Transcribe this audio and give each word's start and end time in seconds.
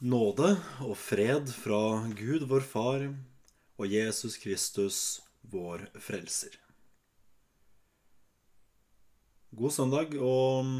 Nåde 0.00 0.54
og 0.80 0.94
fred 0.96 1.50
fra 1.52 2.08
Gud 2.16 2.46
vår 2.48 2.62
Far 2.64 3.02
og 3.76 3.84
Jesus 3.84 4.38
Kristus 4.40 5.20
vår 5.52 5.82
Frelser. 6.00 6.54
God 9.52 9.74
søndag 9.76 10.16
og 10.16 10.70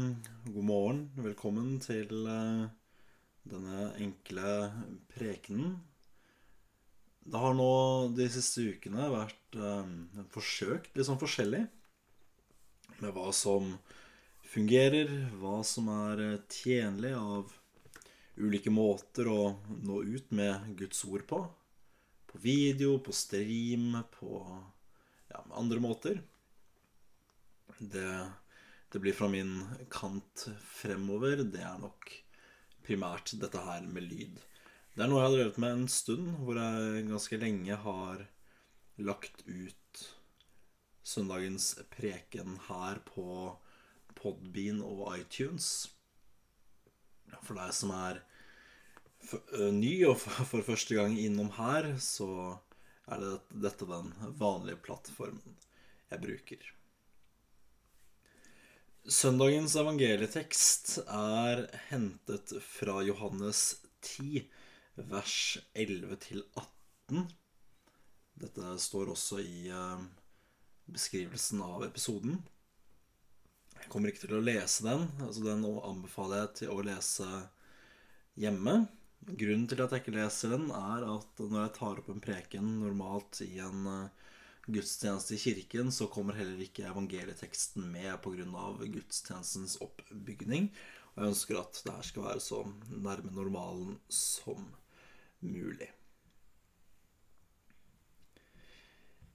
god 0.47 0.65
morgen. 0.65 1.03
Velkommen 1.21 1.77
til 1.85 2.09
eh, 2.33 2.65
denne 3.45 3.91
enkle 4.01 4.55
prekenen. 5.13 5.77
Det 7.21 7.45
har 7.45 7.53
nå 7.53 7.71
de 8.17 8.25
siste 8.25 8.65
ukene 8.73 9.05
vært 9.13 9.61
eh, 9.61 9.95
forsøkt 10.33 10.97
litt 10.97 11.11
sånn 11.11 11.21
forskjellig 11.21 11.67
med 13.05 13.13
hva 13.13 13.29
som 13.29 13.75
fungerer, 14.49 15.13
hva 15.37 15.59
som 15.61 15.93
er 16.09 16.39
tjenlig 16.49 17.13
av 17.21 17.60
ulike 18.41 18.73
måter 18.73 19.29
å 19.29 19.53
nå 19.85 20.01
ut 20.03 20.31
med 20.35 20.73
Guds 20.79 21.03
ord 21.05 21.25
på. 21.29 21.41
På 22.31 22.41
video, 22.41 22.97
på 23.03 23.13
stream, 23.15 23.97
på 24.15 24.41
ja, 25.31 25.43
andre 25.57 25.81
måter. 25.83 26.21
Det, 27.77 28.07
det 28.91 29.01
blir 29.03 29.15
fra 29.15 29.29
min 29.31 29.59
kant 29.91 30.47
fremover. 30.65 31.43
Det 31.43 31.63
er 31.65 31.81
nok 31.81 32.11
primært 32.85 33.35
dette 33.41 33.61
her 33.65 33.85
med 33.87 34.07
lyd. 34.09 34.39
Det 34.91 35.05
er 35.05 35.11
noe 35.11 35.21
jeg 35.21 35.29
har 35.29 35.37
drevet 35.37 35.59
med 35.63 35.77
en 35.77 35.87
stund, 35.91 36.33
hvor 36.43 36.57
jeg 36.59 37.05
ganske 37.07 37.39
lenge 37.39 37.77
har 37.85 38.25
lagt 39.01 39.45
ut 39.47 40.01
søndagens 41.07 41.73
preken 41.93 42.57
her 42.67 42.99
på 43.07 43.25
Podbean 44.17 44.81
og 44.83 45.05
iTunes. 45.15 45.89
For 47.41 47.57
deg 47.57 47.71
som 47.75 47.93
er 47.95 48.21
ny 49.75 49.93
og 50.09 50.17
for 50.51 50.65
første 50.65 50.97
gang 50.97 51.17
innom 51.19 51.51
her, 51.57 51.93
så 52.01 52.59
er 53.11 53.23
det 53.23 53.33
dette 53.65 53.87
den 53.89 54.13
vanlige 54.39 54.79
plattformen 54.85 55.57
jeg 56.11 56.23
bruker. 56.23 56.69
Søndagens 59.01 59.73
evangelietekst 59.81 60.99
er 61.07 61.63
hentet 61.89 62.51
fra 62.61 62.99
Johannes 63.01 63.79
10, 64.05 64.43
vers 65.09 65.37
11-18. 65.73 67.23
Dette 68.41 68.75
står 68.83 69.09
også 69.15 69.41
i 69.41 69.71
beskrivelsen 70.91 71.63
av 71.65 71.87
episoden. 71.87 72.37
Jeg 73.79 73.89
kommer 73.89 74.11
ikke 74.11 74.27
til 74.27 74.37
å 74.37 74.45
lese 74.45 74.85
den. 74.85 75.07
altså 75.25 75.47
Den 75.47 75.65
anbefaler 75.65 76.43
jeg 76.43 76.53
til 76.61 76.73
å 76.75 76.85
lese 76.85 77.27
hjemme. 78.37 78.83
Grunnen 79.21 79.67
til 79.69 79.81
at 79.83 79.91
jeg 79.93 80.01
ikke 80.01 80.15
leser 80.15 80.55
den, 80.55 80.71
er 80.73 81.03
at 81.05 81.41
når 81.43 81.59
jeg 81.59 81.73
tar 81.75 81.99
opp 82.01 82.09
en 82.09 82.23
preken 82.23 82.71
normalt 82.81 83.43
i 83.45 83.59
en 83.61 83.85
eh, 83.91 84.31
gudstjeneste 84.65 85.35
i 85.35 85.41
kirken, 85.43 85.91
så 85.93 86.09
kommer 86.09 86.39
heller 86.39 86.57
ikke 86.65 86.87
evangelieteksten 86.89 87.85
med 87.93 88.17
pga. 88.23 88.65
gudstjenestens 88.81 89.77
oppbygning. 89.85 90.71
Og 91.13 91.21
jeg 91.21 91.35
ønsker 91.35 91.61
at 91.61 91.81
det 91.85 91.93
her 91.93 92.09
skal 92.09 92.27
være 92.31 92.43
så 92.47 92.63
nærme 92.89 93.33
normalen 93.35 93.99
som 94.09 94.71
mulig. 95.41 95.91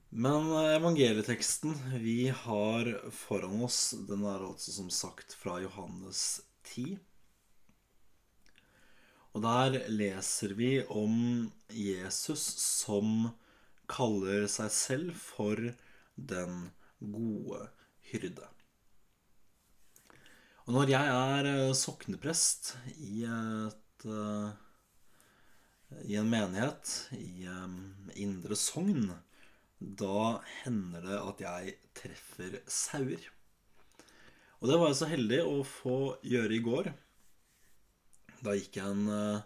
Men 0.09 0.51
eh, 0.51 0.75
evangelieteksten 0.81 1.79
vi 2.03 2.27
har 2.27 2.91
foran 3.11 3.61
oss, 3.63 3.93
den 4.07 4.27
er 4.27 4.43
altså 4.51 4.75
som 4.81 4.91
sagt 4.91 5.35
fra 5.35 5.61
Johannes 5.63 6.41
10. 6.75 6.97
Og 9.37 9.43
der 9.43 9.83
leser 9.93 10.55
vi 10.57 10.79
om 10.89 11.45
Jesus 11.69 12.41
som 12.57 13.35
kaller 13.85 14.47
seg 14.49 14.71
selv 14.73 15.11
for 15.21 15.61
den 16.17 16.71
gode 16.97 17.67
hyrde. 18.09 18.47
Og 20.65 20.73
når 20.73 20.89
jeg 20.95 21.11
er 21.13 21.51
eh, 21.51 21.75
sokneprest 21.77 22.73
i, 22.97 23.27
et, 23.29 24.09
eh, 24.09 24.49
i 26.09 26.17
en 26.17 26.33
menighet 26.33 26.97
i 27.13 27.45
Indre 28.17 28.57
Sogn, 28.57 29.11
da 29.77 30.41
hender 30.63 31.05
det 31.05 31.21
at 31.21 31.45
jeg 31.45 31.79
treffer 32.01 32.57
sauer. 32.65 33.29
Og 34.57 34.71
det 34.71 34.81
var 34.81 34.89
jeg 34.89 35.03
så 35.03 35.13
heldig 35.13 35.43
å 35.45 35.59
få 35.61 35.99
gjøre 36.25 36.57
i 36.57 36.65
går. 36.65 36.89
Da 38.45 38.53
gikk 38.53 38.77
jeg 38.77 38.93
en 38.93 39.07
uh, 39.09 39.45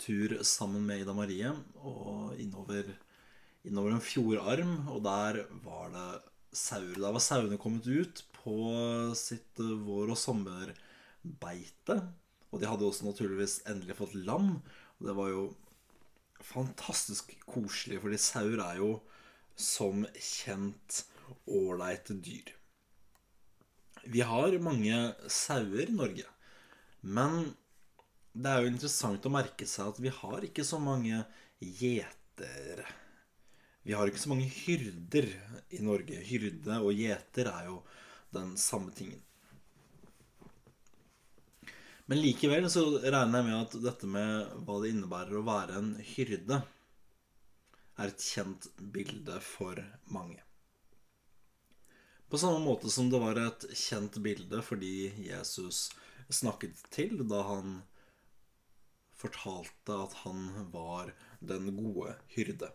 tur 0.00 0.36
sammen 0.46 0.84
med 0.86 1.04
Ida 1.04 1.14
Marie 1.14 1.50
og 1.78 2.34
innover, 2.42 2.88
innover, 3.62 3.94
en 3.94 4.02
fjordarm, 4.02 4.74
og 4.90 5.04
der 5.06 5.44
var 5.64 5.92
det 5.94 6.08
sauer. 6.54 6.98
Der 6.98 7.14
var 7.14 7.22
sauene 7.22 7.60
kommet 7.60 7.86
ut 7.86 8.24
på 8.40 8.56
sitt 9.18 9.62
uh, 9.62 9.76
vår- 9.86 10.14
og 10.16 10.20
sommerbeite. 10.20 11.98
Og 12.50 12.62
de 12.62 12.70
hadde 12.70 12.86
også 12.86 13.06
naturligvis 13.06 13.60
endelig 13.70 13.98
fått 13.98 14.18
lam. 14.18 14.56
Og 14.98 15.08
det 15.08 15.16
var 15.18 15.30
jo 15.30 15.46
fantastisk 16.44 17.32
koselig, 17.46 18.00
fordi 18.02 18.20
sauer 18.20 18.60
er 18.66 18.82
jo 18.82 18.92
som 19.54 20.04
kjent 20.18 21.04
ålreite 21.46 22.18
dyr. 22.18 22.50
Vi 24.04 24.20
har 24.26 24.58
mange 24.60 24.96
sauer 25.32 25.86
i 25.86 25.94
Norge, 25.94 26.26
men 27.00 27.54
det 28.34 28.50
er 28.50 28.64
jo 28.64 28.70
interessant 28.72 29.26
å 29.26 29.32
merke 29.32 29.66
seg 29.70 29.92
at 29.92 30.00
vi 30.02 30.10
har 30.10 30.44
ikke 30.46 30.64
så 30.66 30.80
mange 30.82 31.22
gjetere. 31.62 32.86
Vi 33.84 33.94
har 33.94 34.10
ikke 34.10 34.22
så 34.22 34.32
mange 34.32 34.48
hyrder 34.50 35.28
i 35.76 35.82
Norge. 35.84 36.18
Hyrde 36.26 36.80
og 36.80 36.98
gjeter 36.98 37.50
er 37.52 37.68
jo 37.68 37.78
den 38.34 38.56
samme 38.58 38.90
tingen. 38.96 39.22
Men 42.10 42.20
likevel 42.20 42.66
så 42.72 42.82
regner 42.98 43.38
jeg 43.38 43.46
med 43.46 43.58
at 43.60 43.76
dette 43.86 44.08
med 44.10 44.56
hva 44.66 44.80
det 44.82 44.90
innebærer 44.92 45.38
å 45.38 45.46
være 45.46 45.78
en 45.80 45.94
hyrde, 46.14 46.58
er 47.94 48.10
et 48.10 48.26
kjent 48.26 48.66
bilde 48.92 49.38
for 49.44 49.78
mange. 50.10 50.42
På 52.28 52.40
samme 52.40 52.58
måte 52.64 52.90
som 52.90 53.06
det 53.12 53.20
var 53.22 53.38
et 53.38 53.64
kjent 53.78 54.18
bilde 54.24 54.58
fordi 54.66 55.12
Jesus 55.22 55.86
snakket 56.32 56.80
til 56.90 57.20
da 57.30 57.44
han 57.46 57.76
fortalte 59.18 59.98
at 60.06 60.16
han 60.24 60.46
var 60.72 61.12
den 61.40 61.70
gode 61.76 62.16
hyrde. 62.34 62.70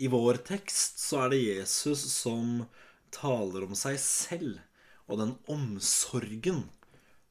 I 0.00 0.08
vår 0.08 0.40
tekst 0.48 1.02
så 1.02 1.26
er 1.26 1.34
det 1.34 1.40
Jesus 1.44 2.06
som 2.14 2.62
taler 3.12 3.66
om 3.66 3.74
seg 3.76 3.98
selv 4.00 4.60
og 5.10 5.18
den 5.20 5.34
omsorgen 5.50 6.62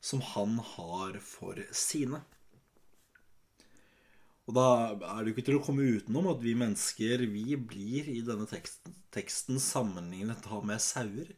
som 0.03 0.21
han 0.35 0.59
har 0.75 1.17
for 1.23 1.59
sine. 1.75 2.21
Og 4.49 4.55
da 4.57 4.67
er 4.93 5.19
det 5.21 5.29
jo 5.29 5.33
ikke 5.35 5.45
til 5.45 5.57
å 5.59 5.63
komme 5.65 5.87
utenom 5.97 6.31
at 6.31 6.39
vi 6.41 6.55
mennesker 6.57 7.25
vi 7.29 7.57
blir 7.57 8.07
i 8.09 8.21
denne 8.25 8.47
teksten, 8.49 8.95
teksten 9.13 9.59
sammenlignet 9.61 10.47
med 10.65 10.81
sauer. 10.81 11.29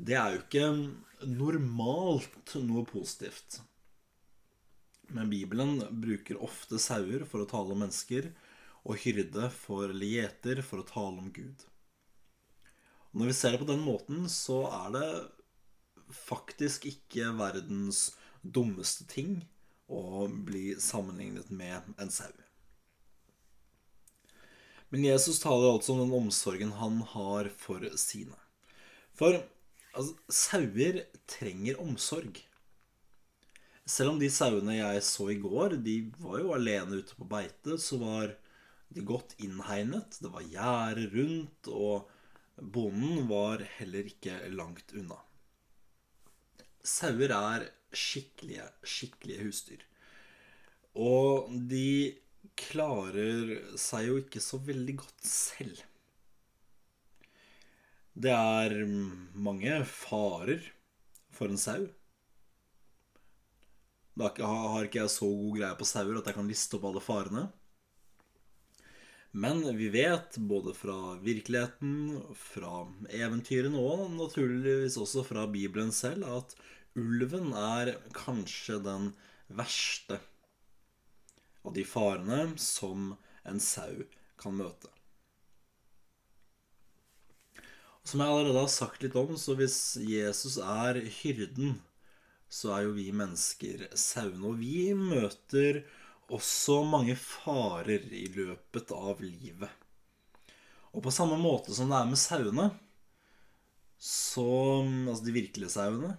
Det 0.00 0.16
er 0.16 0.36
jo 0.36 0.44
ikke 0.44 1.28
normalt 1.28 2.54
noe 2.64 2.86
positivt. 2.88 3.60
Men 5.10 5.30
Bibelen 5.30 5.80
bruker 6.02 6.38
ofte 6.42 6.78
sauer 6.78 7.24
for 7.28 7.42
å 7.42 7.50
tale 7.50 7.74
om 7.74 7.82
mennesker, 7.82 8.30
og 8.86 9.02
hyrde 9.02 9.50
for, 9.52 9.92
lieter 9.92 10.62
for 10.64 10.80
å 10.80 10.88
tale 10.88 11.20
om 11.20 11.28
Gud. 11.34 11.66
Og 13.10 13.20
når 13.20 13.32
vi 13.32 13.36
ser 13.36 13.54
det 13.54 13.62
på 13.62 13.68
den 13.68 13.82
måten, 13.84 14.24
så 14.30 14.62
er 14.70 14.94
det 14.94 15.08
faktisk 16.14 16.86
ikke 16.88 17.32
verdens 17.38 18.10
dummeste 18.42 19.06
ting 19.10 19.40
å 19.90 20.28
bli 20.30 20.76
sammenlignet 20.80 21.50
med 21.50 21.90
en 22.00 22.12
sau. 22.14 22.30
Men 24.90 25.06
Jesus 25.06 25.38
taler 25.42 25.70
altså 25.70 25.94
om 25.94 26.04
den 26.04 26.14
omsorgen 26.16 26.72
han 26.78 27.02
har 27.12 27.50
for 27.58 27.84
sine. 27.98 28.38
For 29.14 29.36
altså, 29.92 30.14
sauer 30.26 31.04
trenger 31.30 31.82
omsorg. 31.82 32.40
Selv 33.90 34.12
om 34.12 34.20
de 34.20 34.28
sauene 34.30 34.76
jeg 34.76 35.02
så 35.02 35.30
i 35.32 35.38
går, 35.42 35.74
de 35.82 35.96
var 36.22 36.38
jo 36.42 36.54
alene 36.54 37.00
ute 37.00 37.16
på 37.18 37.26
beite, 37.26 37.78
så 37.82 37.98
var 37.98 38.36
de 38.94 39.02
godt 39.06 39.34
innhegnet. 39.42 40.20
Det 40.22 40.30
var 40.30 40.46
gjerde 40.46 41.08
rundt, 41.14 41.70
og 41.74 42.10
bonden 42.60 43.26
var 43.30 43.64
heller 43.78 44.06
ikke 44.12 44.38
langt 44.54 44.94
unna. 44.94 45.18
Sauer 46.86 47.34
er 47.34 47.66
skikkelige, 47.90 48.66
skikkelige 48.86 49.46
husdyr. 49.48 49.86
Og 50.94 51.50
de 51.70 52.16
klarer 52.58 53.56
seg 53.78 54.08
jo 54.08 54.18
ikke 54.22 54.42
så 54.42 54.60
veldig 54.62 54.96
godt 55.02 55.26
selv. 55.26 55.82
Det 58.20 58.32
er 58.34 58.84
mange 59.34 59.80
farer 59.86 60.62
for 61.34 61.50
en 61.50 61.60
sau. 61.60 61.86
Da 64.20 64.28
har 64.44 64.84
ikke 64.84 65.00
jeg 65.00 65.12
så 65.14 65.28
god 65.28 65.56
greie 65.56 65.76
på 65.78 65.88
sauer 65.88 66.18
at 66.20 66.28
jeg 66.28 66.36
kan 66.36 66.50
liste 66.50 66.76
opp 66.76 66.86
alle 66.90 67.00
farene. 67.00 67.46
Men 69.30 69.62
vi 69.78 69.86
vet, 69.94 70.36
både 70.50 70.74
fra 70.74 71.14
virkeligheten, 71.22 72.18
fra 72.34 72.82
eventyrene 73.14 73.78
og 73.78 74.08
naturligvis 74.16 74.98
også 74.98 75.22
fra 75.24 75.46
Bibelen 75.46 75.94
selv, 75.94 76.26
at 76.26 76.56
ulven 76.98 77.54
er 77.54 77.94
kanskje 78.16 78.80
den 78.82 79.12
verste 79.46 80.18
av 81.62 81.76
de 81.76 81.84
farene 81.86 82.42
som 82.60 83.12
en 83.46 83.62
sau 83.62 84.02
kan 84.40 84.58
møte. 84.58 84.90
Som 88.02 88.24
jeg 88.24 88.32
allerede 88.32 88.64
har 88.64 88.72
sagt 88.72 89.04
litt 89.04 89.14
om, 89.14 89.36
så 89.38 89.54
hvis 89.54 89.78
Jesus 90.02 90.58
er 90.58 90.98
hyrden, 91.20 91.78
så 92.50 92.74
er 92.74 92.86
jo 92.86 92.94
vi 92.96 93.10
mennesker 93.14 93.86
sauene. 93.94 94.50
Og 94.50 94.58
vi 94.58 94.90
møter 94.98 95.84
også 96.30 96.82
mange 96.86 97.16
farer 97.18 98.10
i 98.14 98.26
løpet 98.34 98.92
av 98.94 99.22
livet. 99.22 99.70
Og 100.90 101.04
på 101.06 101.12
samme 101.14 101.38
måte 101.38 101.74
som 101.74 101.90
det 101.90 102.00
er 102.00 102.10
med 102.10 102.18
sauene, 102.18 102.66
så, 104.00 104.48
altså 104.82 105.26
de 105.26 105.36
virkelige 105.36 105.72
sauene, 105.74 106.14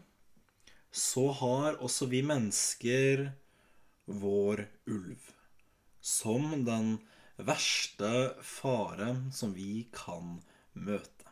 så 0.92 1.30
har 1.40 1.80
også 1.84 2.08
vi 2.12 2.22
mennesker 2.24 3.30
vår 4.06 4.66
ulv. 4.92 5.32
Som 6.02 6.64
den 6.68 6.96
verste 7.42 8.12
fare 8.46 9.16
som 9.34 9.56
vi 9.56 9.88
kan 9.96 10.40
møte. 10.74 11.31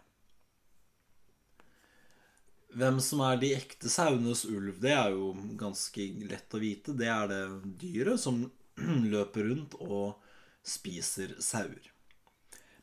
Hvem 2.78 3.00
som 3.02 3.24
er 3.26 3.40
de 3.42 3.54
ekte 3.58 3.90
sauenes 3.90 4.44
ulv, 4.46 4.76
det 4.82 4.92
er 4.94 5.16
jo 5.16 5.32
ganske 5.58 6.04
lett 6.30 6.54
å 6.54 6.62
vite. 6.62 6.94
Det 6.94 7.10
er 7.10 7.30
det 7.32 7.44
dyret 7.82 8.22
som 8.22 8.44
løper 9.14 9.50
rundt 9.50 9.78
og 9.82 10.20
spiser 10.62 11.34
sauer. 11.42 11.90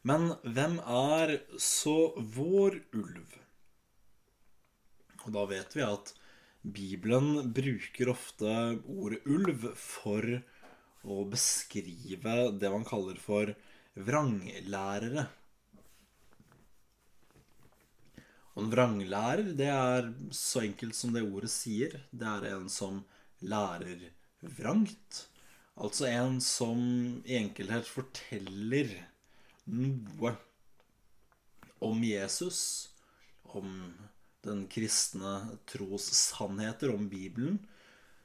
Men 0.06 0.32
hvem 0.42 0.78
er 0.82 1.36
så 1.58 2.12
vår 2.18 2.80
ulv? 2.94 3.38
Og 5.26 5.32
da 5.34 5.46
vet 5.50 5.72
vi 5.74 5.82
at 5.86 6.12
Bibelen 6.66 7.52
bruker 7.54 8.10
ofte 8.10 8.52
ordet 8.90 9.22
ulv 9.30 9.68
for 9.78 10.26
å 11.06 11.22
beskrive 11.30 12.36
det 12.58 12.70
man 12.72 12.86
kaller 12.86 13.18
for 13.22 13.52
vranglærere. 13.94 15.28
Og 18.56 18.64
en 18.64 18.72
vranglærer, 18.72 19.52
det 19.52 19.68
er 19.68 20.08
så 20.32 20.62
enkelt 20.64 20.96
som 20.96 21.12
det 21.12 21.26
ordet 21.26 21.52
sier. 21.52 21.98
Det 22.08 22.24
er 22.26 22.48
en 22.54 22.70
som 22.72 23.02
lærer 23.44 24.08
vrangt. 24.56 25.26
Altså 25.76 26.08
en 26.08 26.40
som 26.40 26.80
i 27.28 27.36
enkelhet 27.36 27.84
forteller 27.84 28.94
noe 29.68 30.32
om 31.84 32.00
Jesus, 32.00 32.88
om 33.44 33.68
den 34.46 34.64
kristne 34.72 35.58
tros 35.68 36.08
sannheter, 36.16 36.94
om 36.94 37.10
Bibelen, 37.12 37.58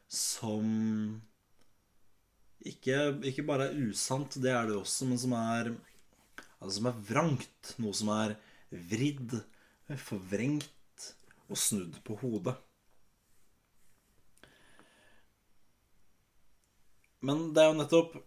som 0.07 1.19
ikke, 2.63 3.17
ikke, 3.27 3.43
bare 3.43 3.67
er 3.67 3.79
usant, 3.89 4.39
det 4.39 4.53
er 4.53 4.69
det 4.69 4.77
også, 4.79 5.09
men 5.09 5.19
som 5.19 5.35
er, 5.35 5.73
altså 6.61 6.77
som 6.77 6.91
er 6.91 7.03
vrangt. 7.09 7.75
Noe 7.83 7.95
som 7.97 8.13
er 8.15 8.37
vridd 8.71 9.41
forvrengt 9.99 11.07
og 11.51 11.59
snudd 11.59 11.97
på 12.07 12.17
hodet. 12.21 12.55
Men 17.21 17.51
det 17.53 17.61
er 17.61 17.69
jo 17.69 17.77
nettopp 17.77 18.17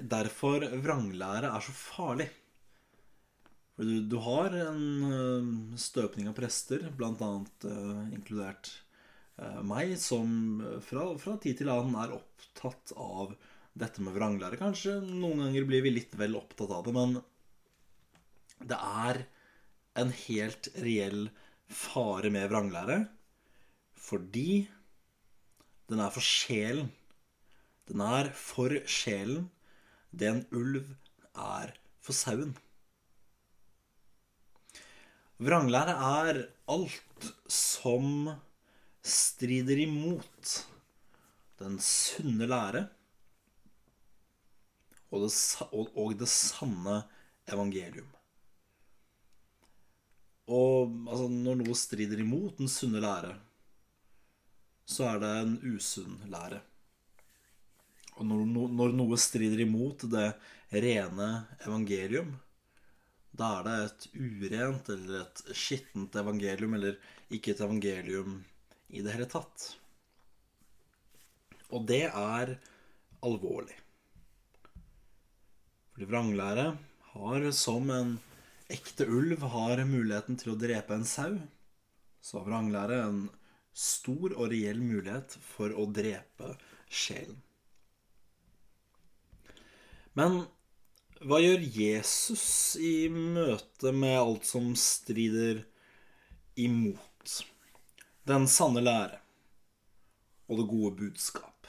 derfor 0.00 0.64
vranglære 0.82 1.50
er 1.52 1.64
så 1.64 1.74
farlig. 1.76 2.28
For 3.76 3.84
du, 3.84 3.96
du 4.08 4.16
har 4.24 4.54
en 4.56 4.84
uh, 5.04 5.76
støpning 5.80 6.30
av 6.30 6.36
prester, 6.38 6.86
bl.a. 6.96 7.12
Uh, 7.66 8.06
inkludert 8.16 8.70
uh, 9.36 9.60
meg, 9.68 9.98
som 10.00 10.62
fra, 10.86 11.10
fra, 11.20 11.36
tid 11.42 11.60
til 11.60 11.72
annen 11.72 11.98
er 12.00 12.16
opptatt 12.16 12.94
av 12.96 13.36
dette 13.76 14.00
med 14.00 14.16
vranglære. 14.16 14.56
Kanskje 14.62 14.96
noen 15.04 15.44
ganger 15.44 15.68
blir 15.68 15.84
vi 15.84 15.92
litt 15.98 16.16
vel 16.16 16.38
opptatt 16.40 16.72
av 16.72 16.86
det, 16.86 16.96
men 16.96 17.18
det 18.64 18.80
er 18.80 19.26
en 19.96 20.12
helt 20.26 20.68
reell 20.82 21.28
fare 21.68 22.30
med 22.30 22.48
vranglære. 22.52 23.00
Fordi 23.96 24.66
den 25.90 26.02
er 26.02 26.12
for 26.14 26.24
sjelen. 26.24 26.92
Den 27.88 28.02
er 28.02 28.32
for 28.34 28.72
sjelen 28.90 29.50
det 30.16 30.28
en 30.30 30.44
ulv 30.56 30.84
er 31.36 31.74
for 32.00 32.16
sauen. 32.16 32.54
Vranglære 35.36 35.92
er 35.92 36.42
alt 36.72 37.26
som 37.52 38.30
strider 39.04 39.82
imot 39.84 40.54
den 41.60 41.76
sunne 41.82 42.48
lære 42.48 42.86
og 45.12 45.26
det, 45.26 45.32
og 45.70 46.16
det 46.18 46.28
sanne 46.28 47.02
evangelium. 47.52 48.15
Og 50.46 50.92
altså, 51.08 51.26
når 51.32 51.60
noe 51.62 51.76
strider 51.78 52.22
imot 52.22 52.60
den 52.60 52.70
sunne 52.70 53.02
lære, 53.02 53.34
så 54.86 55.08
er 55.10 55.22
det 55.22 55.30
en 55.42 55.54
usunn 55.74 56.20
lære. 56.30 56.60
Og 58.16 58.28
når, 58.28 58.44
når 58.72 58.94
noe 58.96 59.18
strider 59.20 59.64
imot 59.64 60.06
det 60.12 60.28
rene 60.72 61.30
evangelium, 61.66 62.36
da 63.36 63.58
er 63.58 63.66
det 63.66 63.74
et 63.86 64.06
urent 64.16 64.88
eller 64.94 65.24
et 65.24 65.42
skittent 65.52 66.14
evangelium, 66.16 66.76
eller 66.78 66.96
ikke 67.28 67.52
et 67.52 67.60
evangelium 67.60 68.38
i 68.88 69.02
det 69.04 69.12
hele 69.12 69.26
tatt. 69.28 69.66
Og 71.74 71.84
det 71.90 72.06
er 72.06 72.54
alvorlig. 73.26 73.74
Fordi 75.92 76.08
vranglære 76.08 76.66
har 77.12 77.50
som 77.56 77.90
en 77.90 78.16
ekte 78.72 79.06
ulv 79.06 79.42
har 79.52 79.82
muligheten 79.86 80.38
til 80.40 80.54
å 80.54 80.58
drepe 80.58 80.96
en 80.96 81.06
sau, 81.06 81.36
så 82.20 82.40
har 82.40 82.48
vranglære 82.48 83.00
en 83.04 83.20
stor 83.76 84.32
og 84.32 84.50
reell 84.50 84.80
mulighet 84.82 85.36
for 85.44 85.74
å 85.76 85.86
drepe 85.92 86.54
sjelen. 86.88 87.38
Men 90.16 90.46
hva 91.28 91.38
gjør 91.42 91.62
Jesus 91.76 92.46
i 92.80 93.08
møte 93.12 93.92
med 93.92 94.16
alt 94.18 94.48
som 94.48 94.72
strider 94.80 95.62
imot 96.56 97.34
den 98.28 98.48
sanne 98.50 98.82
lære 98.82 99.20
og 100.48 100.60
det 100.60 100.66
gode 100.72 100.94
budskap? 101.02 101.68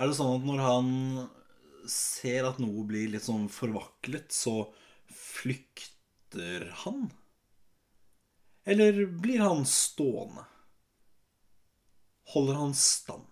Er 0.00 0.08
det 0.08 0.16
sånn 0.16 0.38
at 0.38 0.48
når 0.48 0.64
han 0.64 0.90
ser 1.88 2.46
at 2.48 2.60
noe 2.62 2.84
blir 2.88 3.10
litt 3.12 3.26
sånn 3.26 3.48
forvaklet, 3.52 4.32
så 4.32 4.70
flykter 5.10 6.68
han? 6.84 7.08
Eller 8.64 9.06
blir 9.06 9.40
han 9.42 9.64
stående? 9.66 10.44
Holder 12.34 12.60
han 12.60 12.74
stand? 12.74 13.26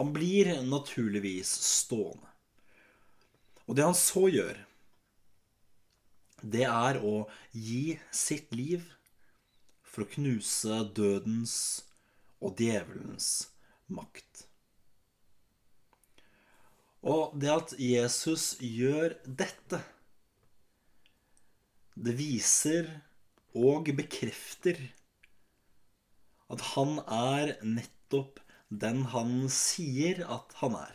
Han 0.00 0.12
blir 0.12 0.50
naturligvis 0.66 1.52
stående. 1.62 2.28
Og 3.68 3.76
det 3.76 3.86
han 3.86 3.96
så 3.96 4.26
gjør, 4.32 4.58
det 6.42 6.64
er 6.66 6.98
å 7.06 7.28
gi 7.54 7.98
sitt 8.10 8.50
liv 8.56 8.82
for 9.86 10.04
å 10.04 10.10
knuse 10.16 10.80
dødens 10.96 11.54
og 12.42 12.58
djevelens 12.58 13.28
makt. 13.92 14.48
Og 17.02 17.34
det 17.34 17.50
at 17.50 17.72
Jesus 17.82 18.52
gjør 18.62 19.16
dette, 19.26 19.80
det 21.98 22.14
viser 22.16 22.88
og 23.58 23.90
bekrefter 23.98 24.78
at 26.52 26.62
han 26.72 26.98
er 27.02 27.56
nettopp 27.64 28.40
den 28.82 29.02
han 29.12 29.48
sier 29.52 30.22
at 30.30 30.54
han 30.60 30.76
er. 30.78 30.94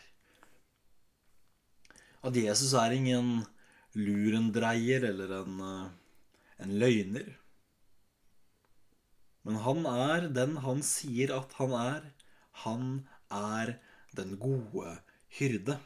At 2.26 2.38
Jesus 2.40 2.74
er 2.78 2.96
ingen 2.96 3.44
lurendreier 3.98 5.06
eller 5.12 5.34
en, 5.42 5.60
eh, 5.62 5.90
en 6.64 6.74
løgner. 6.82 7.36
Men 9.46 9.62
han 9.64 9.86
er 9.92 10.30
den 10.34 10.58
han 10.66 10.82
sier 10.84 11.36
at 11.38 11.54
han 11.60 11.76
er. 11.78 12.10
Han 12.66 13.08
er 13.32 13.78
den 14.18 14.36
gode 14.42 14.98
hyrde. 15.40 15.78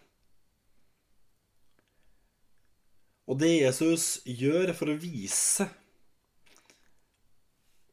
Og 3.31 3.39
det 3.39 3.51
Jesus 3.61 4.17
gjør 4.27 4.73
for 4.75 4.91
å 4.91 5.00
vise 5.00 5.69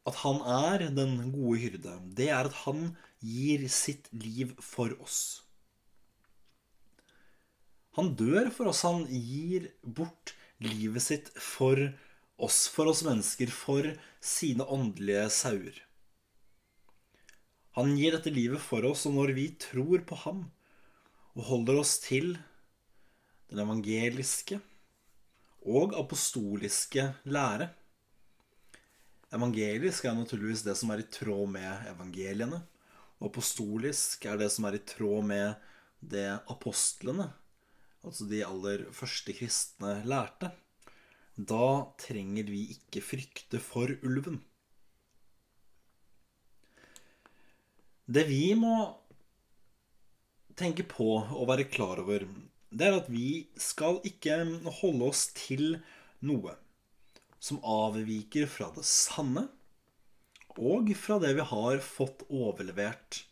at 0.09 0.17
han 0.25 0.41
er 0.43 0.89
den 0.97 1.19
gode 1.31 1.61
hyrde, 1.63 1.95
det 2.17 2.31
er 2.35 2.49
at 2.49 2.65
han 2.65 2.97
gir 3.23 3.69
sitt 3.71 4.09
liv 4.11 4.57
for 4.59 4.97
oss. 5.05 5.45
Han 7.99 8.15
dør 8.19 8.51
for 8.55 8.71
oss. 8.71 8.85
Han 8.87 9.05
gir 9.11 9.73
bort 9.83 10.35
livet 10.63 11.03
sitt 11.03 11.31
for 11.35 11.79
oss, 12.39 12.67
for 12.71 12.91
oss 12.91 13.03
mennesker, 13.07 13.51
for 13.51 13.87
sine 14.23 14.67
åndelige 14.67 15.27
sauer. 15.35 15.81
Han 17.79 17.95
gir 17.99 18.15
dette 18.15 18.31
livet 18.35 18.63
for 18.63 18.87
oss, 18.87 19.05
og 19.07 19.15
når 19.19 19.35
vi 19.39 19.49
tror 19.63 20.03
på 20.07 20.19
ham 20.25 20.47
og 21.39 21.47
holder 21.51 21.79
oss 21.83 21.99
til 22.03 22.33
den 23.51 23.63
evangeliske 23.63 24.59
og 25.67 25.95
apostoliske 25.99 27.09
lære 27.25 27.71
Evangelisk 29.29 30.07
er 30.09 30.15
naturligvis 30.17 30.63
det 30.65 30.73
som 30.81 30.89
er 30.95 31.03
i 31.03 31.11
tråd 31.13 31.51
med 31.53 31.89
evangeliene. 31.91 32.63
Og 33.21 33.29
apostolisk 33.29 34.25
er 34.25 34.39
det 34.41 34.49
som 34.55 34.65
er 34.65 34.79
i 34.79 34.85
tråd 34.89 35.27
med 35.29 35.67
det 36.01 36.31
apostlene, 36.49 37.27
altså 38.07 38.25
de 38.31 38.41
aller 38.47 38.87
første 38.95 39.35
kristne, 39.37 39.99
lærte. 40.09 40.49
Da 41.37 41.67
trenger 42.01 42.49
vi 42.49 42.63
ikke 42.73 43.03
frykte 43.05 43.61
for 43.61 43.93
ulven. 44.07 44.41
Det 48.09 48.25
vi 48.31 48.55
må 48.57 48.73
tenke 50.57 50.87
på 50.89 51.19
og 51.21 51.49
være 51.51 51.69
klar 51.69 52.01
over, 52.01 52.25
det 52.71 52.89
er 52.89 52.99
at 52.99 53.09
vi 53.11 53.49
skal 53.61 54.01
ikke 54.07 54.41
holde 54.81 55.09
oss 55.09 55.29
til 55.37 55.79
noe 56.21 56.55
som 57.41 57.61
avviker 57.63 58.49
fra 58.51 58.69
det 58.75 58.85
sanne, 58.87 59.47
og 60.59 60.91
fra 60.99 61.21
det 61.23 61.37
vi 61.39 61.45
har 61.53 61.79
fått 61.85 62.25
overlevert 62.35 63.23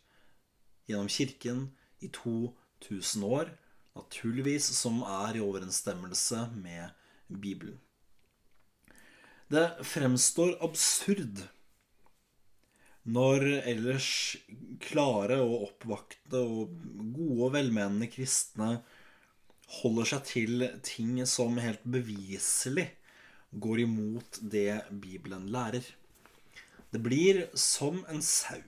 gjennom 0.87 1.09
Kirken 1.11 1.65
i 1.99 2.07
2000 2.15 3.25
år, 3.27 3.51
naturligvis 3.97 4.69
som 4.77 5.01
er 5.03 5.35
i 5.35 5.43
overensstemmelse 5.43 6.45
med 6.55 6.95
Bibelen. 7.27 7.81
Det 9.51 9.67
fremstår 9.87 10.57
absurd 10.63 11.43
når 13.07 13.45
ellers 13.71 14.09
klare 14.83 15.37
og 15.39 15.69
oppvakte 15.69 16.39
og 16.41 16.73
gode 17.15 17.45
og 17.47 17.53
velmenende 17.55 18.09
kristne 18.11 18.81
holder 19.67 20.07
seg 20.13 20.25
til 20.27 20.65
ting 20.85 21.19
som 21.27 21.59
helt 21.59 21.83
beviselig 21.83 22.87
går 23.51 23.83
imot 23.83 24.39
det 24.41 24.83
Bibelen 24.91 25.49
lærer. 25.51 25.83
Det 26.91 27.01
blir 27.03 27.45
som 27.57 28.03
en 28.07 28.21
sau 28.23 28.63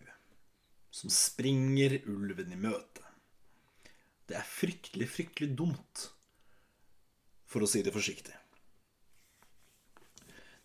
som 0.91 1.11
springer 1.13 1.99
ulven 2.09 2.51
i 2.51 2.59
møte. 2.59 3.05
Det 4.27 4.37
er 4.37 4.45
fryktelig, 4.45 5.07
fryktelig 5.09 5.55
dumt, 5.57 6.09
for 7.49 7.63
å 7.63 7.69
si 7.69 7.81
det 7.85 7.93
forsiktig. 7.95 8.35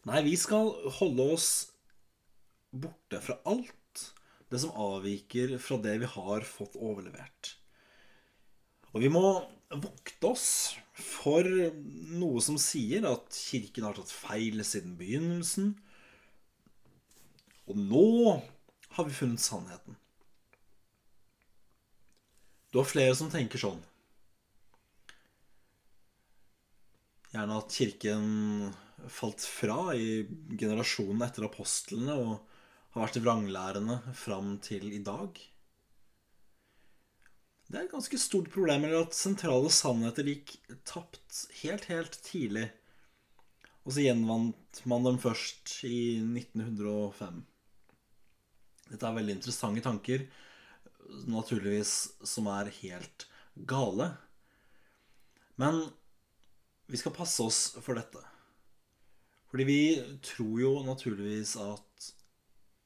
Nei, 0.05 0.21
vi 0.27 0.35
skal 0.37 0.69
holde 0.99 1.29
oss 1.33 1.51
borte 2.75 3.23
fra 3.25 3.39
alt 3.49 4.03
det 4.53 4.61
som 4.61 4.75
avviker 4.77 5.57
fra 5.63 5.79
det 5.81 5.95
vi 6.03 6.11
har 6.11 6.45
fått 6.45 6.77
overlevert. 6.77 7.55
Og 8.93 9.01
vi 9.03 9.11
må 9.11 9.25
vokte 9.83 10.31
oss 10.31 10.49
for 10.95 11.45
noe 11.45 12.43
som 12.45 12.59
sier 12.61 13.07
at 13.09 13.35
Kirken 13.35 13.87
har 13.89 13.97
tatt 13.97 14.13
feil 14.13 14.63
siden 14.67 14.95
begynnelsen. 14.99 15.73
Og 17.71 17.81
nå 17.81 18.07
har 18.95 19.09
vi 19.09 19.17
funnet 19.17 19.43
sannheten. 19.43 19.97
Du 22.71 22.81
har 22.81 22.91
flere 22.91 23.15
som 23.19 23.31
tenker 23.31 23.61
sånn. 23.61 23.83
Gjerne 27.35 27.59
at 27.59 27.75
Kirken 27.75 28.27
falt 29.11 29.43
fra 29.47 29.95
i 29.99 30.25
generasjonen 30.59 31.23
etter 31.27 31.47
apostlene 31.49 32.15
og 32.15 32.35
har 32.95 33.07
vært 33.09 33.19
vranglærende 33.25 33.99
fram 34.15 34.57
til 34.63 34.93
i 34.95 35.03
dag. 35.07 35.39
Det 37.75 37.81
er 37.81 37.89
et 37.89 37.95
ganske 37.97 38.19
stort 38.23 38.47
problem 38.55 38.85
eller 38.87 39.01
at 39.03 39.17
sentrale 39.19 39.67
sannheter 39.75 40.29
gikk 40.31 40.53
tapt 40.87 41.41
helt, 41.59 41.89
helt 41.91 42.17
tidlig. 42.23 42.69
Og 43.83 43.97
så 43.97 44.05
gjenvant 44.05 44.79
man 44.87 45.03
dem 45.03 45.17
først 45.19 45.81
i 45.89 46.21
1905. 46.23 47.41
Dette 48.93 49.09
er 49.09 49.17
veldig 49.17 49.35
interessante 49.35 49.83
tanker, 49.83 50.23
naturligvis 51.27 51.95
som 52.23 52.47
er 52.53 52.71
helt 52.77 53.27
gale. 53.67 54.07
Men 55.59 55.81
vi 56.87 57.01
skal 57.01 57.17
passe 57.17 57.43
oss 57.43 57.59
for 57.83 57.99
dette. 57.99 58.23
Fordi 59.51 59.67
vi 59.67 59.81
tror 60.23 60.61
jo 60.63 60.71
naturligvis 60.87 61.57
at 61.59 62.13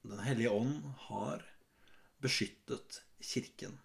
Den 0.09 0.23
hellige 0.25 0.55
ånd 0.55 0.87
har 1.11 1.43
beskyttet 2.25 3.03
Kirken. 3.21 3.77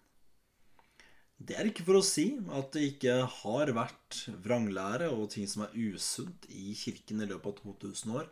Det 1.44 1.58
er 1.58 1.68
ikke 1.68 1.84
for 1.84 1.98
å 1.98 2.06
si 2.06 2.30
at 2.56 2.70
det 2.72 2.86
ikke 2.94 3.14
har 3.28 3.72
vært 3.76 4.22
vranglære 4.46 5.10
og 5.12 5.26
ting 5.34 5.48
som 5.50 5.66
er 5.66 5.74
usunt 5.76 6.46
i 6.48 6.72
kirken 6.78 7.20
i 7.20 7.28
løpet 7.28 7.60
av 7.60 7.74
2000 7.82 8.14
år. 8.16 8.30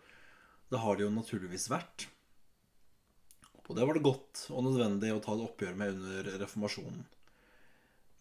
Det 0.72 0.80
har 0.80 0.96
det 0.96 1.04
jo 1.04 1.12
naturligvis 1.12 1.68
vært. 1.68 2.06
Og 3.68 3.76
det 3.76 3.84
var 3.84 3.98
det 3.98 4.04
godt 4.06 4.46
og 4.54 4.64
nødvendig 4.64 5.12
å 5.12 5.20
ta 5.20 5.36
et 5.36 5.44
oppgjør 5.44 5.76
med 5.82 5.98
under 5.98 6.30
reformasjonen. 6.40 7.04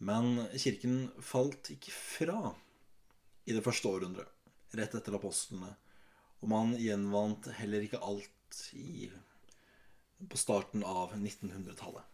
Men 0.03 0.43
kirken 0.59 1.07
falt 1.23 1.71
ikke 1.71 1.95
fra 1.95 2.51
i 3.47 3.55
det 3.55 3.63
første 3.63 3.87
århundret, 3.87 4.27
rett 4.75 4.95
etter 4.97 5.15
apostlene. 5.15 5.71
Og 6.41 6.51
man 6.51 6.75
gjenvant 6.75 7.47
heller 7.61 7.85
ikke 7.85 8.01
alt 8.03 8.63
i, 8.75 9.07
på 10.27 10.39
starten 10.39 10.83
av 10.83 11.15
1900-tallet. 11.15 12.10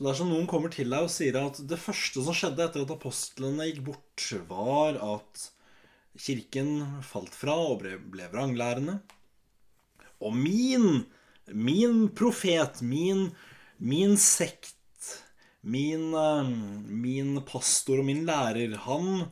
Så 0.00 0.06
dersom 0.06 0.30
noen 0.32 0.46
kommer 0.48 0.72
til 0.72 0.88
deg 0.88 1.04
og 1.04 1.10
sier 1.12 1.36
at 1.36 1.58
det 1.68 1.76
første 1.76 2.22
som 2.24 2.32
skjedde 2.32 2.64
etter 2.64 2.86
at 2.86 2.92
apostlene 2.94 3.66
gikk 3.68 3.82
bort, 3.90 4.22
var 4.48 4.96
at 4.96 5.42
kirken 6.16 7.02
falt 7.04 7.36
fra 7.36 7.58
og 7.66 7.82
ble, 7.82 7.98
ble 8.00 8.30
vranglærende 8.32 8.94
Og 10.24 10.32
min, 10.32 11.04
min 11.52 12.00
profet, 12.16 12.80
min, 12.80 13.26
min 13.76 14.16
sekt, 14.16 15.12
min, 15.60 16.08
eh, 16.16 16.48
min 17.04 17.36
pastor 17.44 18.00
og 18.00 18.08
min 18.08 18.24
lærer, 18.24 18.80
han 18.88 19.28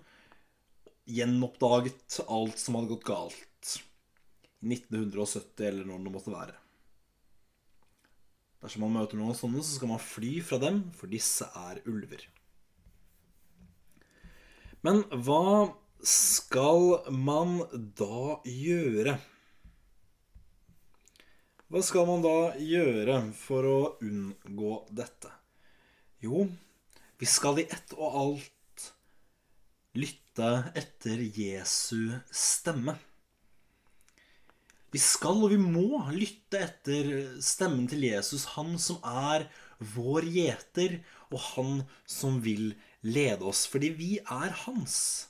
gjenoppdaget 1.08 2.20
alt 2.28 2.60
som 2.60 2.76
hadde 2.76 2.92
gått 2.92 3.08
galt. 3.08 3.76
1970, 4.60 5.64
eller 5.64 5.88
når 5.88 6.04
det 6.04 6.18
måtte 6.20 6.36
være. 6.36 6.60
Dersom 8.58 8.86
man 8.86 8.96
møter 8.96 9.18
noen 9.18 9.36
sånne, 9.38 9.62
så 9.62 9.76
skal 9.76 9.92
man 9.92 10.02
fly 10.02 10.38
fra 10.42 10.58
dem, 10.62 10.82
for 10.98 11.10
disse 11.10 11.46
er 11.54 11.78
ulver. 11.86 12.24
Men 14.86 15.04
hva 15.10 15.74
skal 16.06 17.10
man 17.14 17.60
da 17.98 18.38
gjøre? 18.46 19.16
Hva 21.68 21.82
skal 21.84 22.06
man 22.08 22.22
da 22.24 22.36
gjøre 22.62 23.18
for 23.36 23.66
å 23.68 23.78
unngå 24.02 24.74
dette? 24.94 25.30
Jo, 26.24 26.46
vi 27.18 27.28
skal 27.28 27.60
i 27.62 27.66
ett 27.68 27.92
og 27.98 28.16
alt 28.22 28.86
lytte 29.98 30.50
etter 30.78 31.20
Jesu 31.34 32.14
stemme. 32.30 32.94
Vi 34.92 35.00
skal 35.02 35.42
og 35.44 35.52
vi 35.52 35.58
må 35.60 36.00
lytte 36.14 36.62
etter 36.64 37.08
stemmen 37.44 37.88
til 37.90 38.06
Jesus, 38.08 38.46
han 38.56 38.78
som 38.80 39.02
er 39.04 39.48
vår 39.94 40.24
gjeter, 40.32 41.00
og 41.28 41.42
han 41.52 41.72
som 42.08 42.40
vil 42.44 42.72
lede 43.04 43.44
oss, 43.46 43.66
fordi 43.68 43.92
vi 43.98 44.12
er 44.24 44.54
hans. 44.64 45.28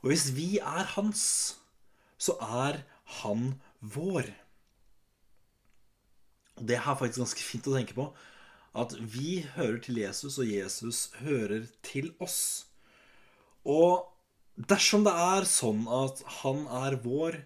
Og 0.00 0.10
hvis 0.10 0.30
vi 0.34 0.56
er 0.58 0.88
hans, 0.96 1.24
så 2.18 2.34
er 2.42 2.82
han 3.20 3.52
vår. 3.80 4.30
Og 6.56 6.66
Det 6.68 6.76
er 6.76 6.96
faktisk 6.96 7.22
ganske 7.22 7.44
fint 7.44 7.68
å 7.68 7.76
tenke 7.76 7.96
på. 7.96 8.08
At 8.72 8.96
vi 8.96 9.42
hører 9.54 9.78
til 9.84 10.00
Jesus, 10.00 10.38
og 10.40 10.48
Jesus 10.48 11.10
hører 11.20 11.68
til 11.84 12.14
oss. 12.24 12.66
Og 13.68 14.08
dersom 14.56 15.04
det 15.04 15.12
er 15.12 15.46
sånn 15.48 15.84
at 15.92 16.22
han 16.40 16.64
er 16.82 16.96
vår, 17.04 17.42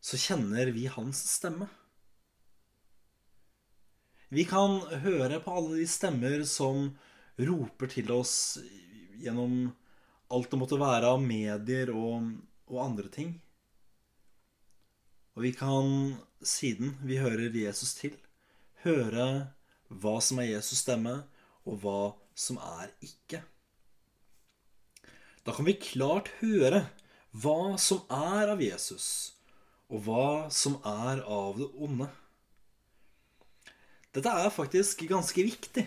så 0.00 0.18
kjenner 0.20 0.70
vi 0.74 0.86
hans 0.92 1.20
stemme. 1.32 1.68
Vi 4.28 4.44
kan 4.44 4.80
høre 5.04 5.40
på 5.40 5.54
alle 5.56 5.80
de 5.80 5.86
stemmer 5.88 6.44
som 6.48 6.90
roper 7.38 7.88
til 7.92 8.10
oss 8.12 8.58
gjennom 9.18 9.70
alt 10.28 10.50
det 10.52 10.60
måtte 10.60 10.78
være 10.80 11.14
av 11.14 11.22
medier 11.24 11.92
og, 11.94 12.34
og 12.68 12.82
andre 12.84 13.08
ting. 13.12 13.32
Og 15.38 15.46
vi 15.46 15.52
kan, 15.56 16.18
siden 16.42 16.96
vi 17.06 17.20
hører 17.22 17.54
Jesus 17.54 17.94
til, 17.96 18.16
høre 18.84 19.54
hva 19.88 20.18
som 20.20 20.42
er 20.42 20.50
Jesus' 20.50 20.82
stemme, 20.82 21.22
og 21.68 21.80
hva 21.82 22.00
som 22.36 22.58
er 22.60 22.92
ikke. 23.04 23.40
Da 25.46 25.54
kan 25.56 25.68
vi 25.68 25.78
klart 25.80 26.30
høre 26.42 26.84
hva 27.32 27.76
som 27.80 28.02
er 28.12 28.52
av 28.52 28.60
Jesus, 28.62 29.37
og 29.88 30.04
hva 30.04 30.28
som 30.52 30.76
er 30.84 31.22
av 31.24 31.56
det 31.60 31.68
onde. 31.80 32.08
Dette 34.12 34.32
er 34.32 34.52
faktisk 34.52 35.06
ganske 35.08 35.44
viktig, 35.44 35.84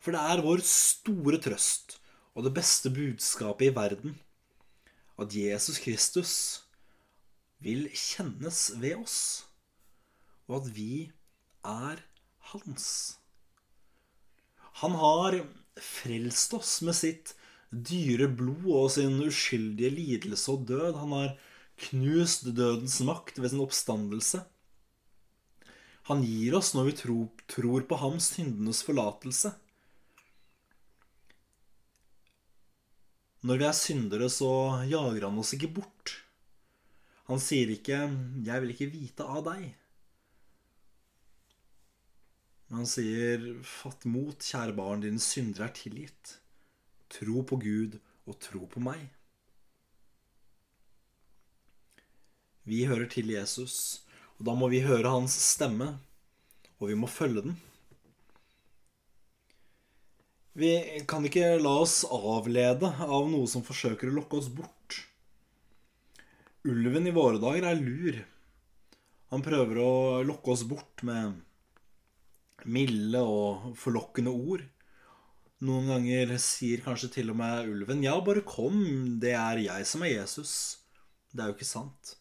for 0.00 0.16
det 0.16 0.24
er 0.32 0.44
vår 0.44 0.64
store 0.64 1.40
trøst 1.42 1.98
og 2.34 2.46
det 2.46 2.54
beste 2.56 2.92
budskapet 2.94 3.68
i 3.68 3.76
verden 3.76 4.18
at 5.20 5.34
Jesus 5.36 5.80
Kristus 5.82 6.34
vil 7.60 7.88
kjennes 7.92 8.70
ved 8.80 8.96
oss, 9.02 9.18
og 10.48 10.62
at 10.62 10.70
vi 10.76 11.10
er 11.66 12.00
hans. 12.52 12.86
Han 14.80 14.96
har 14.96 15.42
frelst 15.80 16.54
oss 16.56 16.78
med 16.86 16.96
sitt 16.96 17.34
dyre 17.70 18.30
blod 18.32 18.64
og 18.72 18.88
sin 18.94 19.20
uskyldige 19.26 19.92
lidelse 19.92 20.54
og 20.54 20.64
død. 20.70 20.96
Han 21.02 21.12
har 21.18 21.34
knust 21.86 22.48
dødens 22.56 23.00
makt 23.06 23.40
ved 23.40 23.52
sin 23.52 23.62
oppstandelse. 23.64 24.42
Han 26.10 26.24
gir 26.26 26.56
oss 26.58 26.72
når 26.74 26.88
vi 26.90 26.94
tror, 26.98 27.26
tror 27.50 27.84
på 27.88 27.98
ham 28.00 28.16
syndenes 28.22 28.82
forlatelse. 28.86 29.52
Når 33.46 33.60
vi 33.60 33.64
er 33.64 33.76
syndere, 33.76 34.28
så 34.28 34.50
jager 34.90 35.28
han 35.28 35.38
oss 35.40 35.54
ikke 35.56 35.72
bort. 35.80 36.16
Han 37.30 37.40
sier 37.40 37.70
ikke 37.70 37.98
'Jeg 38.44 38.60
vil 38.60 38.72
ikke 38.74 38.92
vite 38.92 39.24
av 39.24 39.44
deg'. 39.46 39.70
Men 42.68 42.82
han 42.82 42.90
sier 42.90 43.62
'Fatt 43.62 44.04
mot, 44.04 44.36
kjære 44.36 44.76
barn, 44.76 45.00
dine 45.00 45.22
syndere 45.22 45.70
er 45.70 45.74
tilgitt'. 45.78 46.36
Tro 47.08 47.42
på 47.42 47.56
Gud 47.56 48.00
og 48.26 48.38
tro 48.40 48.66
på 48.66 48.82
meg. 48.82 49.08
Vi 52.68 52.84
hører 52.88 53.08
til 53.08 53.30
Jesus, 53.32 54.04
og 54.38 54.46
da 54.48 54.54
må 54.56 54.68
vi 54.72 54.82
høre 54.84 55.12
hans 55.12 55.36
stemme, 55.54 55.94
og 56.80 56.90
vi 56.90 56.96
må 56.98 57.08
følge 57.08 57.44
den. 57.48 57.58
Vi 60.60 60.72
kan 61.08 61.24
ikke 61.24 61.54
la 61.62 61.72
oss 61.80 62.02
avlede 62.04 62.90
av 63.06 63.28
noe 63.30 63.46
som 63.48 63.64
forsøker 63.64 64.10
å 64.10 64.16
lokke 64.18 64.40
oss 64.40 64.50
bort. 64.52 64.98
Ulven 66.68 67.08
i 67.08 67.14
våre 67.16 67.40
dager 67.40 67.70
er 67.70 67.80
lur. 67.80 68.18
Han 69.32 69.44
prøver 69.46 69.80
å 69.80 69.92
lokke 70.26 70.52
oss 70.52 70.66
bort 70.68 71.04
med 71.06 71.38
milde 72.68 73.22
og 73.24 73.70
forlokkende 73.80 74.34
ord. 74.34 74.66
Noen 75.64 75.88
ganger 75.94 76.36
sier 76.42 76.84
kanskje 76.84 77.12
til 77.16 77.32
og 77.32 77.40
med 77.40 77.68
ulven 77.68 78.04
'Ja, 78.04 78.18
bare 78.20 78.44
kom, 78.44 79.18
det 79.20 79.32
er 79.32 79.64
jeg 79.64 79.86
som 79.86 80.02
er 80.02 80.12
Jesus'. 80.18 80.76
Det 81.32 81.40
er 81.40 81.48
jo 81.48 81.56
ikke 81.56 81.72
sant. 81.72 82.19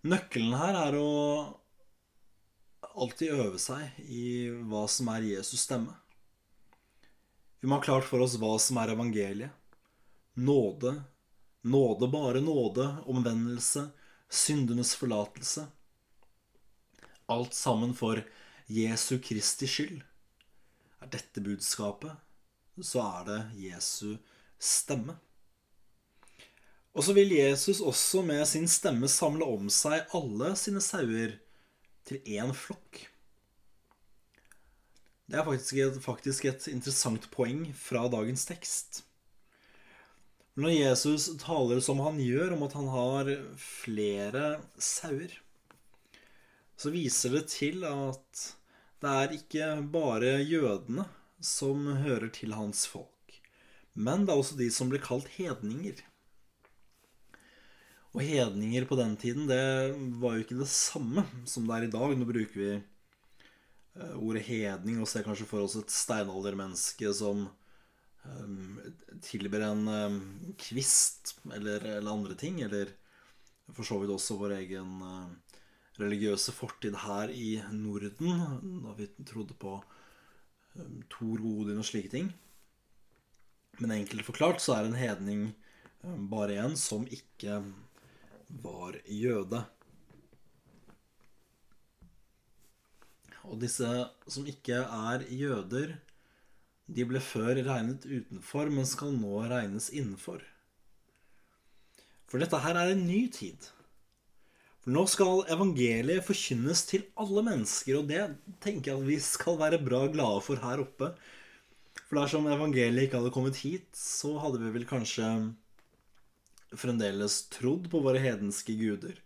Nøkkelen 0.00 0.54
her 0.56 0.76
er 0.80 0.94
å 0.96 1.08
alltid 2.96 3.34
øve 3.36 3.58
seg 3.60 3.98
i 4.08 4.48
hva 4.70 4.86
som 4.88 5.10
er 5.12 5.26
Jesus' 5.28 5.66
stemme. 5.66 5.92
Vi 7.60 7.68
må 7.68 7.76
ha 7.76 7.84
klart 7.84 8.06
for 8.08 8.24
oss 8.24 8.38
hva 8.40 8.54
som 8.56 8.80
er 8.80 8.94
evangeliet. 8.94 9.52
Nåde, 10.40 10.94
nåde, 11.68 12.08
bare 12.08 12.40
nåde, 12.40 12.86
omvendelse, 13.12 13.90
syndenes 14.24 14.94
forlatelse. 14.96 15.66
Alt 17.28 17.52
sammen 17.54 17.92
for 17.92 18.22
Jesu 18.72 19.18
Kristi 19.20 19.68
skyld. 19.68 20.00
Er 21.04 21.12
dette 21.12 21.44
budskapet, 21.44 22.16
så 22.80 23.04
er 23.04 23.28
det 23.28 23.40
Jesu 23.68 24.16
stemme. 24.56 25.20
Og 26.90 27.06
så 27.06 27.14
vil 27.14 27.30
Jesus 27.36 27.80
også 27.80 28.24
med 28.26 28.42
sin 28.50 28.66
stemme 28.68 29.08
samle 29.10 29.46
om 29.46 29.68
seg 29.70 30.10
alle 30.16 30.54
sine 30.58 30.82
sauer 30.82 31.36
til 32.08 32.22
én 32.26 32.50
flokk. 32.56 33.04
Det 35.30 35.38
er 35.38 35.46
faktisk 35.46 35.78
et, 35.78 36.00
faktisk 36.02 36.48
et 36.50 36.66
interessant 36.72 37.28
poeng 37.30 37.68
fra 37.78 38.08
dagens 38.10 38.48
tekst. 38.48 39.04
Når 40.58 40.74
Jesus 40.74 41.28
taler 41.38 41.78
som 41.84 42.02
han 42.02 42.18
gjør, 42.18 42.56
om 42.56 42.64
at 42.66 42.74
han 42.74 42.88
har 42.90 43.30
flere 43.62 44.48
sauer, 44.82 45.36
så 46.74 46.90
viser 46.90 47.36
det 47.36 47.44
til 47.52 47.86
at 47.86 48.42
det 49.00 49.14
er 49.22 49.36
ikke 49.36 49.68
bare 49.94 50.40
jødene 50.42 51.06
som 51.40 51.86
hører 52.02 52.28
til 52.34 52.56
hans 52.58 52.82
folk, 52.90 53.38
men 53.94 54.26
det 54.26 54.34
er 54.34 54.42
også 54.42 54.58
de 54.58 54.68
som 54.74 54.90
blir 54.90 55.00
kalt 55.04 55.30
hedninger. 55.38 56.02
Og 58.10 58.24
hedninger 58.26 58.86
på 58.90 58.96
den 58.98 59.12
tiden, 59.20 59.46
det 59.46 59.94
var 60.18 60.34
jo 60.34 60.42
ikke 60.42 60.58
det 60.58 60.70
samme 60.70 61.22
som 61.46 61.66
det 61.68 61.76
er 61.76 61.86
i 61.86 61.92
dag. 61.92 62.14
Nå 62.18 62.26
bruker 62.26 62.58
vi 62.58 62.70
eh, 62.74 64.14
ordet 64.18 64.42
hedning 64.48 64.98
og 64.98 65.06
ser 65.10 65.22
kanskje 65.26 65.46
for 65.46 65.62
oss 65.62 65.76
et 65.78 65.94
steinaldermenneske 65.94 67.12
som 67.14 67.44
um, 68.24 68.80
tilber 69.22 69.62
en 69.68 69.86
um, 69.86 70.16
kvist 70.58 71.36
eller, 71.54 71.86
eller, 72.00 72.10
andre 72.10 72.34
ting. 72.34 72.58
Eller 72.66 72.90
for 73.76 73.86
så 73.86 74.00
vidt 74.02 74.10
også 74.10 74.40
vår 74.40 74.56
egen 74.56 74.96
uh, 75.06 75.30
religiøse 76.00 76.54
fortid 76.56 76.96
her 77.04 77.30
i 77.30 77.60
Norden, 77.76 78.82
da 78.82 78.96
vi 78.98 79.06
trodde 79.22 79.54
på 79.54 79.76
um, 80.74 80.96
Thor, 81.14 81.38
Odin 81.38 81.78
og 81.78 81.86
slike 81.86 82.10
ting. 82.16 82.32
Men 83.78 83.94
enkelt 84.00 84.26
forklart 84.26 84.58
så 84.58 84.74
er 84.80 84.90
en 84.90 84.98
hedning 84.98 85.46
um, 86.02 86.26
bare 86.34 86.58
en 86.64 86.74
som 86.74 87.06
ikke 87.06 87.60
var 88.62 88.98
jøde. 89.06 89.62
Og 93.50 93.58
disse 93.62 93.88
som 94.30 94.46
ikke 94.46 94.82
er 94.84 95.26
jøder, 95.32 95.96
de 96.90 97.06
ble 97.06 97.22
før 97.22 97.58
regnet 97.66 98.06
utenfor, 98.06 98.70
men 98.70 98.88
skal 98.88 99.14
nå 99.14 99.44
regnes 99.50 99.90
innenfor. 99.94 100.42
For 102.30 102.42
dette 102.42 102.58
her 102.62 102.78
er 102.78 102.92
en 102.92 103.06
ny 103.06 103.24
tid. 103.34 103.70
For 104.80 104.94
nå 104.94 105.02
skal 105.10 105.44
evangeliet 105.52 106.24
forkynnes 106.24 106.86
til 106.88 107.04
alle 107.20 107.42
mennesker, 107.46 108.00
og 108.00 108.08
det 108.10 108.22
tenker 108.64 108.92
jeg 108.92 109.00
at 109.02 109.08
vi 109.10 109.18
skal 109.22 109.58
være 109.60 109.82
bra 109.82 110.06
glade 110.12 110.42
for 110.46 110.62
her 110.62 110.82
oppe. 110.86 111.10
For 112.06 112.18
dersom 112.18 112.48
evangeliet 112.50 113.08
ikke 113.08 113.20
hadde 113.20 113.34
kommet 113.34 113.60
hit, 113.62 113.90
så 113.94 114.36
hadde 114.42 114.62
vi 114.62 114.72
vel 114.78 114.86
kanskje 114.88 115.26
fremdeles 116.76 117.42
trodd 117.52 117.88
på 117.90 118.00
våre 118.04 118.20
hedenske 118.22 118.74
guder. 118.78 119.16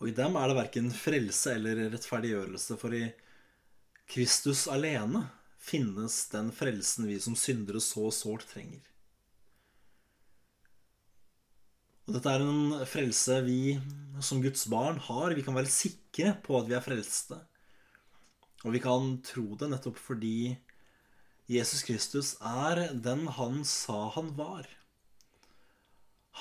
Og 0.00 0.10
i 0.10 0.16
dem 0.16 0.36
er 0.36 0.50
det 0.50 0.58
verken 0.58 0.90
frelse 0.92 1.54
eller 1.56 1.86
rettferdiggjørelse, 1.94 2.76
for 2.80 2.94
i 2.94 3.06
Kristus 4.06 4.66
alene 4.70 5.24
finnes 5.66 6.18
den 6.30 6.52
frelsen 6.54 7.08
vi 7.08 7.16
som 7.22 7.34
syndere 7.38 7.80
så 7.82 8.10
sårt 8.14 8.46
trenger. 8.52 8.84
Og 12.06 12.14
dette 12.14 12.30
er 12.30 12.44
en 12.44 12.86
frelse 12.86 13.40
vi 13.42 13.60
som 14.22 14.38
Guds 14.44 14.68
barn 14.70 15.00
har. 15.08 15.34
Vi 15.34 15.42
kan 15.42 15.56
være 15.56 15.72
sikre 15.72 16.36
på 16.44 16.60
at 16.60 16.68
vi 16.68 16.76
er 16.78 16.84
frelste. 16.84 17.40
Og 18.62 18.76
vi 18.76 18.82
kan 18.82 19.16
tro 19.26 19.56
det 19.58 19.72
nettopp 19.72 19.98
fordi 19.98 20.54
Jesus 21.50 21.82
Kristus 21.86 22.34
er 22.42 22.92
den 22.94 23.26
han 23.34 23.60
sa 23.66 24.06
han 24.14 24.32
var. 24.38 24.68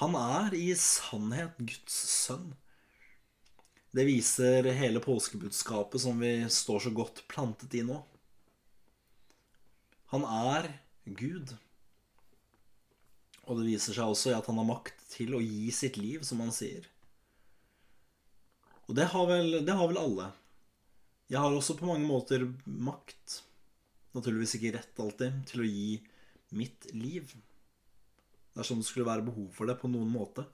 Han 0.02 0.16
er 0.20 0.56
i 0.58 0.74
sannhet 0.76 1.56
Guds 1.58 1.96
sønn. 2.12 2.50
Det 3.96 4.04
viser 4.04 4.68
hele 4.76 5.00
påskebudskapet 5.00 6.04
som 6.04 6.20
vi 6.20 6.34
står 6.52 6.82
så 6.84 6.92
godt 6.92 7.22
plantet 7.32 7.78
i 7.80 7.84
nå. 7.88 8.02
Han 10.12 10.28
er 10.28 10.68
Gud. 11.06 11.54
Og 13.46 13.62
det 13.62 13.70
viser 13.70 13.96
seg 13.96 14.12
også 14.12 14.34
i 14.34 14.36
at 14.36 14.52
han 14.52 14.60
har 14.60 14.68
makt 14.68 15.00
til 15.14 15.38
å 15.38 15.44
gi 15.44 15.72
sitt 15.72 15.96
liv, 16.02 16.26
som 16.28 16.44
han 16.44 16.52
sier. 16.52 16.90
Og 18.90 18.98
det 19.00 19.08
har 19.14 19.32
vel, 19.32 19.62
det 19.64 19.80
har 19.80 19.88
vel 19.90 20.02
alle. 20.02 20.30
Jeg 21.32 21.40
har 21.40 21.56
også 21.56 21.78
på 21.80 21.88
mange 21.88 22.06
måter 22.06 22.44
makt, 22.66 23.40
naturligvis 24.18 24.58
ikke 24.60 24.76
rett 24.76 25.00
alltid, 25.02 25.40
til 25.50 25.64
å 25.64 25.70
gi 25.72 25.92
mitt 26.52 26.92
liv. 26.92 27.32
Dersom 28.56 28.80
det 28.80 28.88
skulle 28.88 29.08
være 29.08 29.26
behov 29.28 29.50
for 29.56 29.68
det 29.68 29.78
på 29.82 29.92
noen 29.92 30.12
måte. 30.12 30.46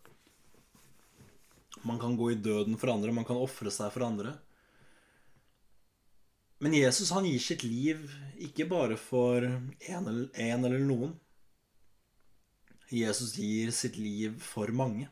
Man 1.87 1.99
kan 2.01 2.17
gå 2.17 2.31
i 2.31 2.39
døden 2.39 2.77
for 2.77 2.93
andre, 2.93 3.13
man 3.13 3.27
kan 3.27 3.39
ofre 3.39 3.71
seg 3.73 3.93
for 3.93 4.05
andre. 4.05 4.35
Men 6.61 6.75
Jesus 6.77 7.09
han 7.13 7.25
gir 7.25 7.41
sitt 7.41 7.63
liv 7.65 8.03
ikke 8.41 8.67
bare 8.69 8.97
for 8.99 9.41
én 9.41 10.05
eller, 10.05 10.27
en 10.33 10.67
eller 10.67 10.83
noen. 10.85 11.15
Jesus 12.91 13.33
gir 13.39 13.71
sitt 13.73 13.97
liv 13.97 14.35
for 14.43 14.69
mange. 14.75 15.07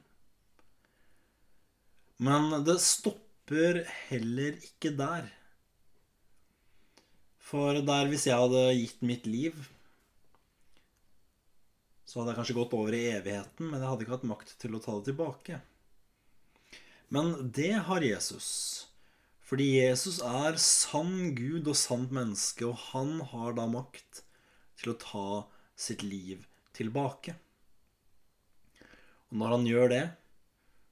Men 2.20 2.52
det 2.68 2.76
stopper 2.84 3.82
heller 4.10 4.58
ikke 4.60 4.92
der. 5.00 5.30
For 7.40 7.80
der 7.82 8.10
hvis 8.12 8.28
jeg 8.28 8.38
hadde 8.38 8.66
gitt 8.76 9.02
mitt 9.02 9.26
liv, 9.26 9.56
så 12.10 12.20
hadde 12.20 12.34
jeg 12.34 12.40
kanskje 12.40 12.58
gått 12.58 12.72
over 12.74 12.96
i 12.98 13.04
evigheten, 13.14 13.68
men 13.70 13.84
jeg 13.84 13.90
hadde 13.92 14.06
ikke 14.06 14.16
hatt 14.16 14.30
makt 14.32 14.54
til 14.62 14.74
å 14.74 14.82
ta 14.82 14.96
det 14.98 15.12
tilbake. 15.12 15.60
Men 17.14 17.36
det 17.54 17.76
har 17.86 18.06
Jesus. 18.06 18.50
Fordi 19.46 19.68
Jesus 19.78 20.18
er 20.26 20.58
sann 20.62 21.36
Gud 21.38 21.70
og 21.70 21.78
sant 21.78 22.10
menneske, 22.14 22.66
og 22.66 22.82
han 22.90 23.20
har 23.32 23.54
da 23.58 23.68
makt 23.70 24.24
til 24.82 24.94
å 24.94 24.98
ta 25.02 25.30
sitt 25.78 26.02
liv 26.06 26.48
tilbake. 26.74 27.36
Og 29.30 29.38
når 29.42 29.56
han 29.56 29.70
gjør 29.70 29.94
det, 29.94 30.04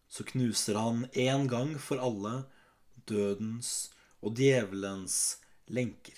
så 0.09 0.25
knuser 0.29 0.77
han 0.77 1.05
en 1.17 1.49
gang 1.49 1.75
for 1.81 2.01
alle 2.01 2.43
dødens 3.09 3.89
og 4.21 4.37
djevelens 4.37 5.39
lenker. 5.73 6.17